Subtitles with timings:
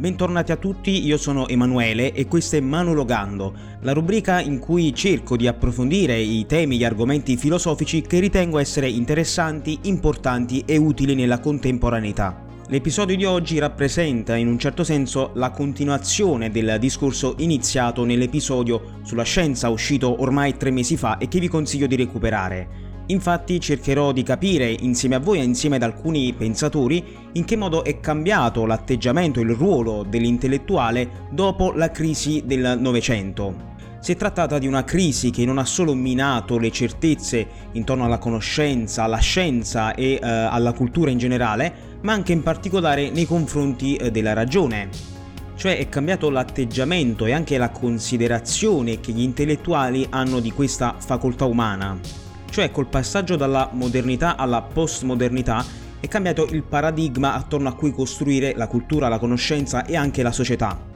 [0.00, 3.52] Bentornati a tutti, io sono Emanuele e questo è Manologando,
[3.82, 8.58] la rubrica in cui cerco di approfondire i temi e gli argomenti filosofici che ritengo
[8.58, 12.46] essere interessanti, importanti e utili nella contemporaneità.
[12.68, 19.24] L'episodio di oggi rappresenta in un certo senso la continuazione del discorso iniziato nell'episodio sulla
[19.24, 22.89] scienza uscito ormai tre mesi fa e che vi consiglio di recuperare.
[23.10, 27.82] Infatti cercherò di capire insieme a voi e insieme ad alcuni pensatori in che modo
[27.82, 33.68] è cambiato l'atteggiamento e il ruolo dell'intellettuale dopo la crisi del Novecento.
[33.98, 38.18] Si è trattata di una crisi che non ha solo minato le certezze intorno alla
[38.18, 43.96] conoscenza, alla scienza e eh, alla cultura in generale, ma anche in particolare nei confronti
[43.96, 44.88] eh, della ragione.
[45.56, 51.44] Cioè è cambiato l'atteggiamento e anche la considerazione che gli intellettuali hanno di questa facoltà
[51.44, 52.19] umana
[52.50, 55.64] cioè col passaggio dalla modernità alla postmodernità
[56.00, 60.32] è cambiato il paradigma attorno a cui costruire la cultura, la conoscenza e anche la
[60.32, 60.88] società.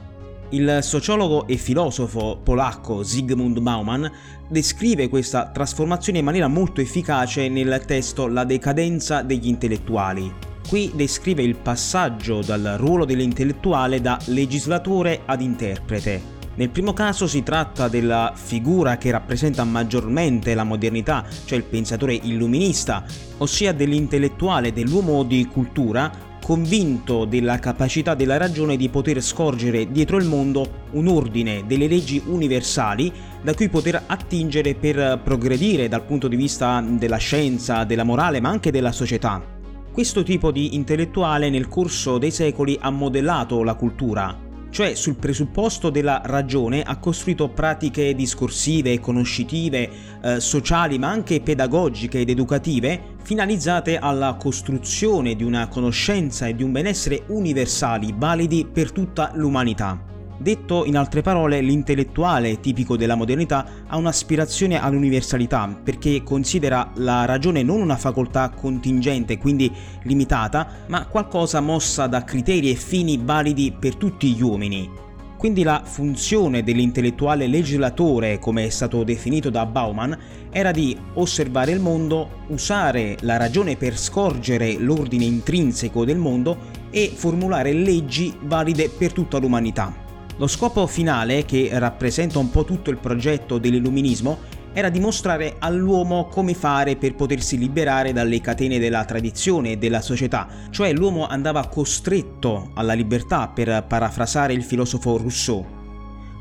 [0.49, 4.11] Il sociologo e filosofo polacco Zygmunt Bauman
[4.47, 10.31] descrive questa trasformazione in maniera molto efficace nel testo La decadenza degli intellettuali.
[10.67, 17.43] Qui descrive il passaggio dal ruolo dell'intellettuale da legislatore ad interprete, nel primo caso si
[17.43, 23.03] tratta della figura che rappresenta maggiormente la modernità, cioè il pensatore illuminista,
[23.37, 26.09] ossia dell'intellettuale, dell'uomo di cultura,
[26.41, 32.21] convinto della capacità della ragione di poter scorgere dietro il mondo un ordine delle leggi
[32.23, 33.11] universali
[33.41, 38.49] da cui poter attingere per progredire dal punto di vista della scienza, della morale, ma
[38.49, 39.43] anche della società.
[39.91, 44.44] Questo tipo di intellettuale nel corso dei secoli ha modellato la cultura,
[44.75, 49.89] cioè sul presupposto della ragione ha costruito pratiche discorsive, conoscitive,
[50.21, 56.63] eh, sociali ma anche pedagogiche ed educative finalizzate alla costruzione di una conoscenza e di
[56.63, 60.14] un benessere universali validi per tutta l'umanità.
[60.37, 67.63] Detto in altre parole, l'intellettuale tipico della modernità ha un'aspirazione all'universalità perché considera la ragione
[67.63, 69.71] non una facoltà contingente, quindi
[70.03, 75.03] limitata, ma qualcosa mossa da criteri e fini validi per tutti gli uomini.
[75.37, 80.17] Quindi la funzione dell'intellettuale legislatore, come è stato definito da Bauman,
[80.49, 86.57] era di osservare il mondo, usare la ragione per scorgere l'ordine intrinseco del mondo
[86.89, 90.04] e formulare leggi valide per tutta l'umanità.
[90.37, 96.53] Lo scopo finale, che rappresenta un po' tutto il progetto dell'illuminismo, era dimostrare all'uomo come
[96.53, 102.71] fare per potersi liberare dalle catene della tradizione e della società, cioè l'uomo andava costretto
[102.73, 105.65] alla libertà per parafrasare il filosofo Rousseau.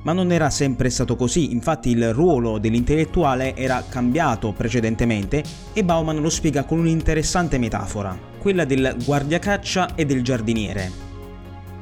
[0.03, 6.21] Ma non era sempre stato così, infatti il ruolo dell'intellettuale era cambiato precedentemente e Bauman
[6.21, 11.14] lo spiega con un'interessante metafora, quella del guardiacaccia e del giardiniere.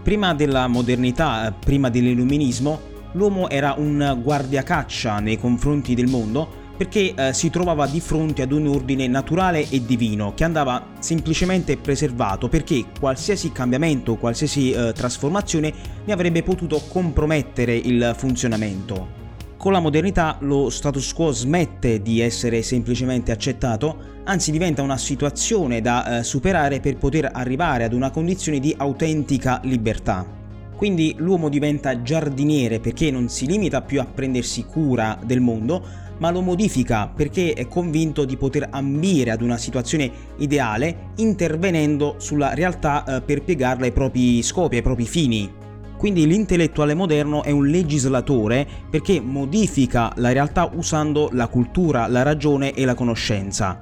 [0.02, 2.80] Prima della modernità, eh, prima dell'illuminismo,
[3.12, 8.50] l'uomo era un guardiacaccia nei confronti del mondo perché eh, si trovava di fronte ad
[8.50, 15.72] un ordine naturale e divino che andava semplicemente preservato perché qualsiasi cambiamento, qualsiasi eh, trasformazione
[16.04, 19.21] ne avrebbe potuto compromettere il funzionamento.
[19.62, 25.80] Con la modernità lo status quo smette di essere semplicemente accettato, anzi diventa una situazione
[25.80, 30.26] da eh, superare per poter arrivare ad una condizione di autentica libertà.
[30.74, 35.80] Quindi l'uomo diventa giardiniere perché non si limita più a prendersi cura del mondo,
[36.18, 42.52] ma lo modifica perché è convinto di poter ambire ad una situazione ideale intervenendo sulla
[42.54, 45.61] realtà eh, per piegarla ai propri scopi, ai propri fini.
[46.02, 52.74] Quindi l'intellettuale moderno è un legislatore perché modifica la realtà usando la cultura, la ragione
[52.74, 53.80] e la conoscenza.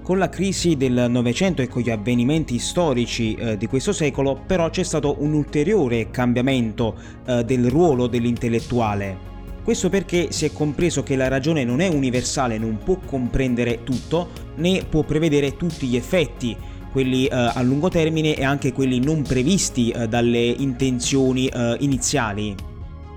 [0.00, 4.70] Con la crisi del Novecento e con gli avvenimenti storici eh, di questo secolo, però
[4.70, 6.94] c'è stato un ulteriore cambiamento
[7.26, 9.34] eh, del ruolo dell'intellettuale.
[9.64, 14.28] Questo perché si è compreso che la ragione non è universale, non può comprendere tutto,
[14.54, 16.56] né può prevedere tutti gli effetti,
[16.96, 22.54] quelli eh, a lungo termine e anche quelli non previsti eh, dalle intenzioni eh, iniziali.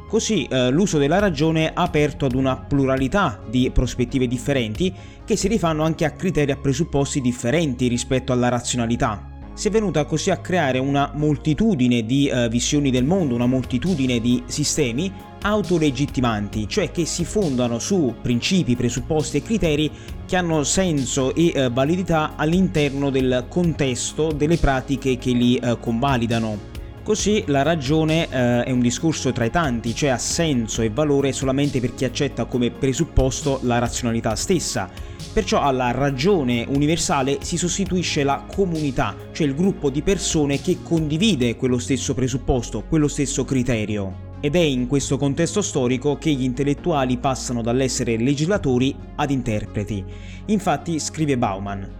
[0.05, 4.93] Così eh, l'uso della ragione ha aperto ad una pluralità di prospettive differenti
[5.23, 9.27] che si rifanno anche a criteri e presupposti differenti rispetto alla razionalità
[9.59, 14.21] si è venuta così a creare una moltitudine di uh, visioni del mondo, una moltitudine
[14.21, 15.11] di sistemi
[15.41, 19.91] autolegittimanti, cioè che si fondano su principi, presupposti e criteri
[20.25, 26.69] che hanno senso e uh, validità all'interno del contesto delle pratiche che li uh, convalidano.
[27.09, 31.31] Così la ragione eh, è un discorso tra i tanti, cioè ha senso e valore
[31.31, 34.87] solamente per chi accetta come presupposto la razionalità stessa.
[35.33, 41.55] Perciò alla ragione universale si sostituisce la comunità, cioè il gruppo di persone che condivide
[41.55, 44.28] quello stesso presupposto, quello stesso criterio.
[44.41, 50.03] Ed è in questo contesto storico che gli intellettuali passano dall'essere legislatori ad interpreti.
[50.45, 51.97] Infatti, scrive Bauman,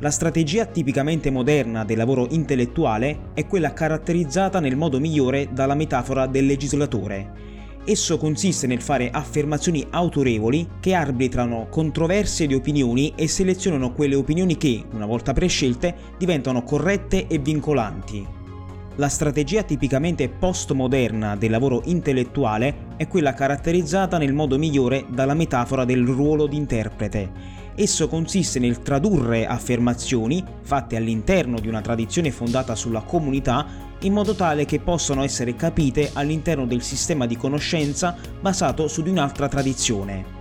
[0.00, 6.26] la strategia tipicamente moderna del lavoro intellettuale è quella caratterizzata nel modo migliore dalla metafora
[6.26, 7.44] del legislatore.
[7.84, 14.56] Esso consiste nel fare affermazioni autorevoli che arbitrano controversie di opinioni e selezionano quelle opinioni
[14.56, 18.35] che, una volta prescelte, diventano corrette e vincolanti.
[18.96, 25.84] La strategia tipicamente postmoderna del lavoro intellettuale è quella caratterizzata nel modo migliore dalla metafora
[25.84, 32.74] del ruolo di interprete Esso consiste nel tradurre affermazioni fatte all'interno di una tradizione fondata
[32.74, 33.66] sulla comunità
[34.00, 39.10] in modo tale che possano essere capite all'interno del sistema di conoscenza basato su di
[39.10, 40.35] un'altra tradizione.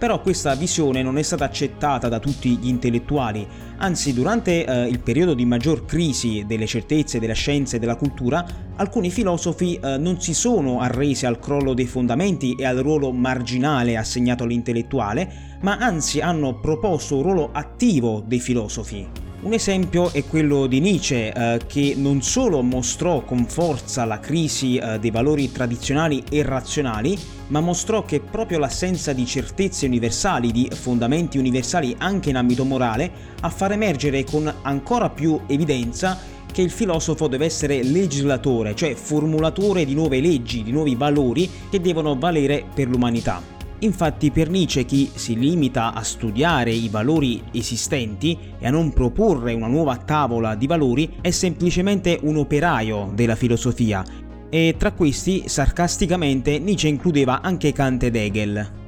[0.00, 4.98] Però questa visione non è stata accettata da tutti gli intellettuali, anzi durante eh, il
[5.00, 8.42] periodo di maggior crisi delle certezze della scienza e della cultura,
[8.76, 13.98] alcuni filosofi eh, non si sono arresi al crollo dei fondamenti e al ruolo marginale
[13.98, 19.19] assegnato all'intellettuale, ma anzi hanno proposto un ruolo attivo dei filosofi.
[19.42, 24.76] Un esempio è quello di Nietzsche, eh, che non solo mostrò con forza la crisi
[24.76, 30.68] eh, dei valori tradizionali e razionali, ma mostrò che proprio l'assenza di certezze universali, di
[30.70, 33.10] fondamenti universali anche in ambito morale,
[33.40, 36.18] a far emergere con ancora più evidenza
[36.52, 41.80] che il filosofo deve essere legislatore, cioè formulatore di nuove leggi, di nuovi valori che
[41.80, 43.59] devono valere per l'umanità.
[43.82, 49.54] Infatti per Nietzsche chi si limita a studiare i valori esistenti e a non proporre
[49.54, 54.04] una nuova tavola di valori è semplicemente un operaio della filosofia
[54.50, 58.78] e tra questi sarcasticamente Nietzsche includeva anche Kant ed Hegel.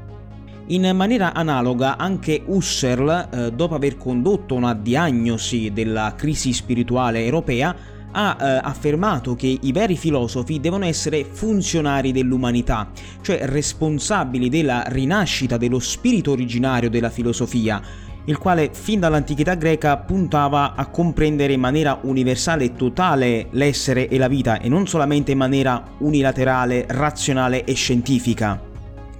[0.67, 7.75] In maniera analoga anche Husserl, eh, dopo aver condotto una diagnosi della crisi spirituale europea,
[8.13, 15.57] ha eh, affermato che i veri filosofi devono essere funzionari dell'umanità, cioè responsabili della rinascita
[15.57, 17.81] dello spirito originario della filosofia,
[18.27, 24.17] il quale fin dall'antichità greca puntava a comprendere in maniera universale e totale l'essere e
[24.19, 28.71] la vita e non solamente in maniera unilaterale, razionale e scientifica.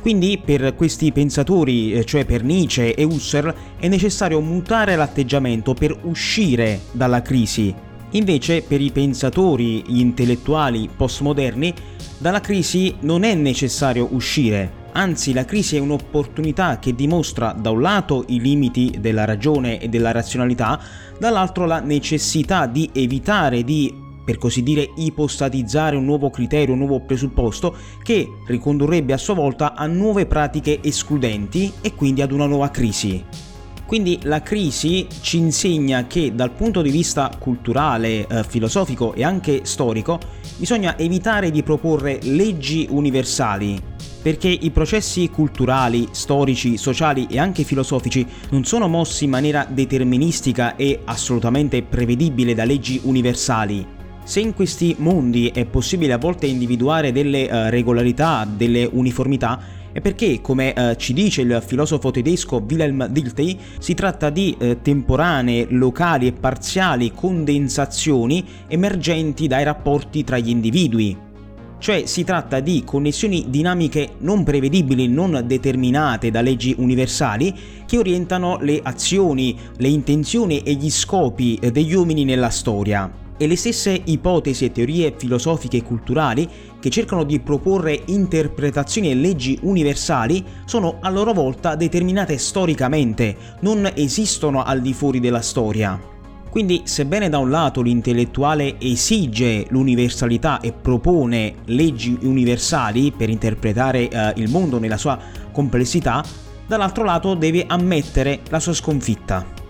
[0.01, 5.97] Quindi per questi pensatori, eh, cioè per Nietzsche e Husserl, è necessario mutare l'atteggiamento per
[6.03, 7.73] uscire dalla crisi
[8.13, 11.73] Invece per i pensatori, gli intellettuali postmoderni,
[12.19, 17.81] dalla crisi non è necessario uscire, anzi la crisi è un'opportunità che dimostra da un
[17.81, 20.79] lato i limiti della ragione e della razionalità,
[21.19, 27.01] dall'altro la necessità di evitare di per così dire ipostatizzare un nuovo criterio, un nuovo
[27.01, 32.71] presupposto che ricondurrebbe a sua volta a nuove pratiche escludenti e quindi ad una nuova
[32.71, 33.51] crisi.
[33.93, 39.67] Quindi la crisi ci insegna che dal punto di vista culturale, eh, filosofico e anche
[39.67, 40.19] storico
[40.57, 43.79] bisogna evitare di proporre leggi universali,
[44.23, 50.75] perché i processi culturali, storici, sociali e anche filosofici non sono mossi in maniera deterministica
[50.75, 53.87] e assolutamente prevedibile da leggi universali.
[54.25, 59.61] Se in questi mondi è possibile a volte individuare delle uh, regolarità, delle uniformità,
[59.93, 64.81] è perché, come eh, ci dice il filosofo tedesco Wilhelm Dilthey, si tratta di eh,
[64.81, 71.31] temporanee, locali e parziali condensazioni emergenti dai rapporti tra gli individui.
[71.79, 78.59] Cioè si tratta di connessioni dinamiche non prevedibili, non determinate da leggi universali, che orientano
[78.61, 84.01] le azioni, le intenzioni e gli scopi eh, degli uomini nella storia e le stesse
[84.05, 90.99] ipotesi e teorie filosofiche e culturali che cercano di proporre interpretazioni e leggi universali sono
[91.01, 96.01] a loro volta determinate storicamente, non esistono al di fuori della storia.
[96.49, 104.33] Quindi, sebbene da un lato l'intellettuale esige l'universalità e propone leggi universali per interpretare eh,
[104.37, 105.19] il mondo nella sua
[105.51, 106.23] complessità,
[106.65, 109.62] dall'altro lato deve ammettere la sua sconfitta.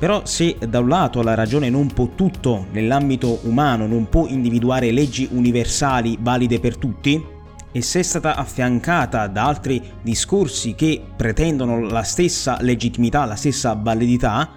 [0.00, 4.92] Però se da un lato la ragione non può tutto nell'ambito umano, non può individuare
[4.92, 7.22] leggi universali valide per tutti,
[7.70, 13.78] e se è stata affiancata da altri discorsi che pretendono la stessa legittimità, la stessa
[13.78, 14.48] validità,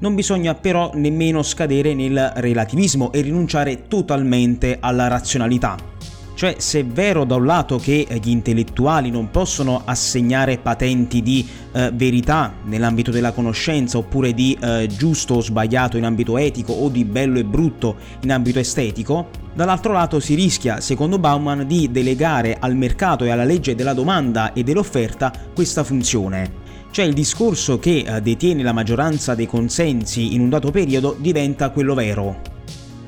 [0.00, 5.76] non bisogna però nemmeno scadere nel relativismo e rinunciare totalmente alla razionalità.
[6.40, 11.46] Cioè, se è vero da un lato che gli intellettuali non possono assegnare patenti di
[11.72, 16.88] eh, verità nell'ambito della conoscenza oppure di eh, giusto o sbagliato in ambito etico o
[16.88, 22.56] di bello e brutto in ambito estetico, Dall'altro lato si rischia, secondo Bauman, di delegare
[22.58, 26.50] al mercato e alla legge della domanda e dell'offerta questa funzione.
[26.90, 31.68] Cioè il discorso che eh, detiene la maggioranza dei consensi in un dato periodo diventa
[31.68, 32.59] quello vero.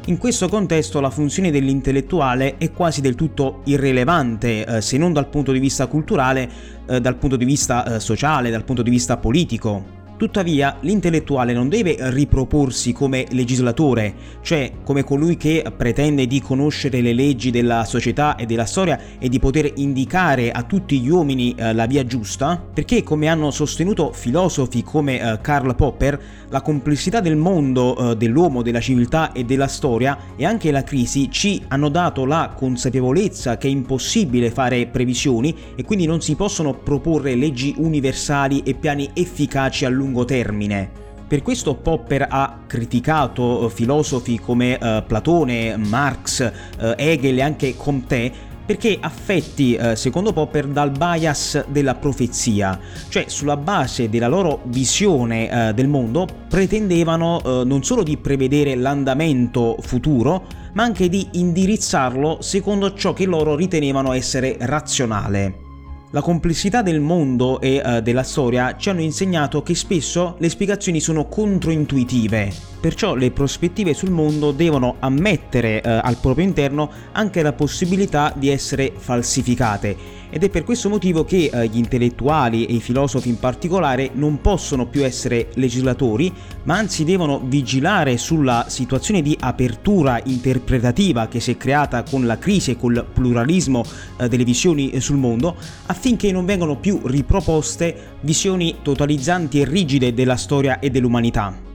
[0.06, 5.28] In questo contesto la funzione dell'intellettuale è quasi del tutto irrilevante, eh, se non dal
[5.28, 6.50] punto di vista culturale,
[6.88, 10.01] eh, dal punto di vista eh, sociale, dal punto di vista politico.
[10.22, 17.12] Tuttavia, l'intellettuale non deve riproporsi come legislatore, cioè come colui che pretende di conoscere le
[17.12, 21.74] leggi della società e della storia e di poter indicare a tutti gli uomini eh,
[21.74, 27.34] la via giusta, perché come hanno sostenuto filosofi come eh, Karl Popper, la complessità del
[27.34, 32.24] mondo, eh, dell'uomo, della civiltà e della storia e anche la crisi ci hanno dato
[32.26, 38.62] la consapevolezza che è impossibile fare previsioni e quindi non si possono proporre leggi universali
[38.64, 41.00] e piani efficaci a lungo lungo termine.
[41.26, 47.74] Per questo Popper ha criticato eh, filosofi come uh, Platone, Marx, uh, Hegel e anche
[47.74, 52.78] Comte perché affetti, uh, secondo Popper, dal bias della profezia,
[53.08, 60.46] cioè sulla base della loro visione del mondo pretendevano non solo di prevedere l'andamento futuro,
[60.74, 65.61] ma anche di indirizzarlo secondo ciò che loro ritenevano essere razionale.
[66.14, 71.00] La complessità del mondo e uh, della storia ci hanno insegnato che spesso le spiegazioni
[71.00, 72.52] sono controintuitive,
[72.82, 78.48] perciò le prospettive sul mondo devono ammettere uh, al proprio interno anche la possibilità di
[78.48, 83.38] essere falsificate ed è per questo motivo che uh, gli intellettuali e i filosofi in
[83.38, 86.32] particolare non possono più essere legislatori,
[86.64, 92.38] ma anzi devono vigilare sulla situazione di apertura interpretativa che si è creata con la
[92.38, 93.84] crisi e col pluralismo
[94.28, 95.54] delle visioni sul mondo,
[95.86, 101.71] affinché non vengano più riproposte visioni totalizzanti e rigide della storia e dell'umanità.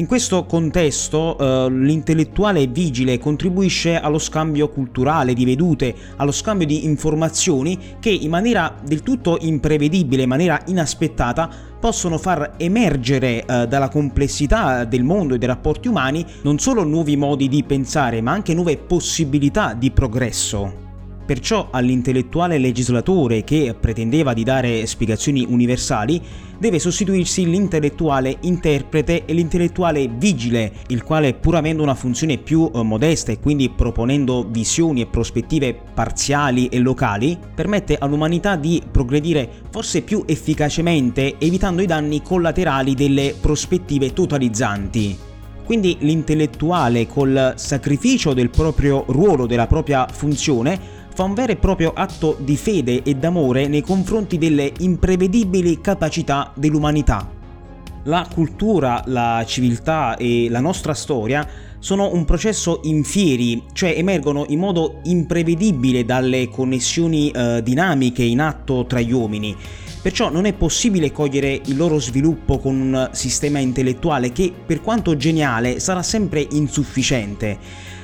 [0.00, 6.86] In questo contesto eh, l'intellettuale vigile contribuisce allo scambio culturale di vedute, allo scambio di
[6.86, 13.90] informazioni che in maniera del tutto imprevedibile, in maniera inaspettata, possono far emergere eh, dalla
[13.90, 18.54] complessità del mondo e dei rapporti umani non solo nuovi modi di pensare, ma anche
[18.54, 20.89] nuove possibilità di progresso.
[21.30, 26.20] Perciò all'intellettuale legislatore che pretendeva di dare spiegazioni universali
[26.58, 32.82] deve sostituirsi l'intellettuale interprete e l'intellettuale vigile, il quale pur avendo una funzione più eh,
[32.82, 40.02] modesta e quindi proponendo visioni e prospettive parziali e locali, permette all'umanità di progredire forse
[40.02, 45.28] più efficacemente evitando i danni collaterali delle prospettive totalizzanti.
[45.70, 51.92] Quindi l'intellettuale col sacrificio del proprio ruolo, della propria funzione, fa un vero e proprio
[51.94, 57.30] atto di fede e d'amore nei confronti delle imprevedibili capacità dell'umanità.
[58.04, 61.46] La cultura, la civiltà e la nostra storia
[61.78, 68.40] sono un processo in fieri, cioè emergono in modo imprevedibile dalle connessioni eh, dinamiche in
[68.40, 69.54] atto tra gli uomini.
[70.00, 75.14] Perciò non è possibile cogliere il loro sviluppo con un sistema intellettuale che, per quanto
[75.18, 77.58] geniale, sarà sempre insufficiente.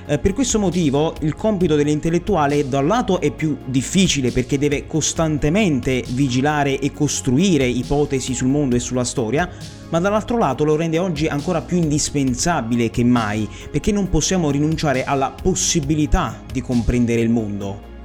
[0.08, 4.86] Eh, per questo motivo il compito dell'intellettuale da un lato è più difficile perché deve
[4.86, 9.50] costantemente vigilare e costruire ipotesi sul mondo e sulla storia,
[9.88, 15.02] ma dall'altro lato lo rende oggi ancora più indispensabile che mai, perché non possiamo rinunciare
[15.02, 17.95] alla possibilità di comprendere il mondo.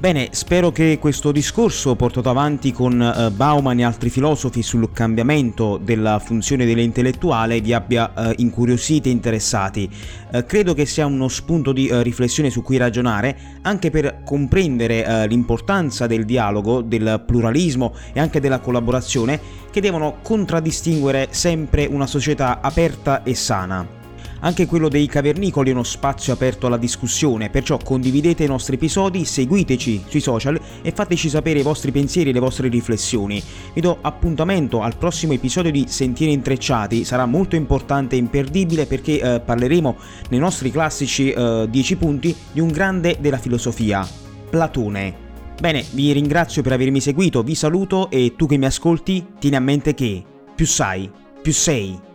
[0.00, 5.76] Bene, spero che questo discorso portato avanti con uh, Bauman e altri filosofi sul cambiamento
[5.76, 9.90] della funzione dell'intellettuale vi abbia uh, incuriositi e interessati.
[10.30, 16.06] Uh, credo che sia uno spunto di riflessione su cui ragionare, anche per comprendere l'importanza
[16.06, 19.40] del dialogo, del pluralismo e anche della collaborazione
[19.72, 23.97] che devono contraddistinguere sempre una società aperta e sana.
[24.40, 29.24] Anche quello dei cavernicoli è uno spazio aperto alla discussione, perciò condividete i nostri episodi,
[29.24, 33.42] seguiteci sui social e fateci sapere i vostri pensieri e le vostre riflessioni.
[33.74, 39.20] Vi do appuntamento al prossimo episodio di Sentieri Intrecciati, sarà molto importante e imperdibile perché
[39.20, 39.96] eh, parleremo
[40.30, 44.06] nei nostri classici eh, 10 punti di un grande della filosofia,
[44.48, 45.26] Platone.
[45.60, 49.60] Bene, vi ringrazio per avermi seguito, vi saluto e tu che mi ascolti, tieni a
[49.60, 50.22] mente che
[50.54, 51.10] più sai,
[51.42, 52.06] più sei.